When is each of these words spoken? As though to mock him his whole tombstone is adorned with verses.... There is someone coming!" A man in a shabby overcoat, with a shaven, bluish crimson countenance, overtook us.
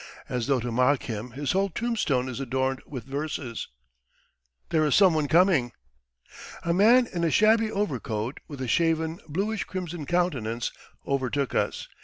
As 0.37 0.47
though 0.47 0.59
to 0.59 0.71
mock 0.71 1.03
him 1.03 1.29
his 1.33 1.51
whole 1.51 1.69
tombstone 1.69 2.27
is 2.27 2.39
adorned 2.39 2.81
with 2.87 3.03
verses.... 3.03 3.67
There 4.69 4.83
is 4.83 4.95
someone 4.95 5.27
coming!" 5.27 5.73
A 6.63 6.73
man 6.73 7.05
in 7.05 7.23
a 7.23 7.29
shabby 7.29 7.71
overcoat, 7.71 8.39
with 8.47 8.61
a 8.63 8.67
shaven, 8.67 9.19
bluish 9.27 9.65
crimson 9.65 10.07
countenance, 10.07 10.71
overtook 11.05 11.53
us. 11.53 11.87